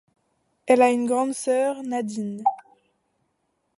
[0.65, 2.43] Elle a une grande sœur, Nadine.